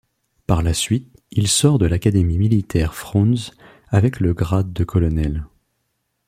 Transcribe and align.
Par 0.47 0.63
la 0.63 0.73
suite 0.73 1.15
il 1.29 1.47
sort 1.47 1.77
de 1.77 1.85
l’Académie 1.85 2.35
militaire 2.39 2.95
Frounze 2.95 3.51
avec 3.89 4.19
le 4.19 4.33
grade 4.33 4.73
de 4.73 4.83
colonel. 4.83 5.45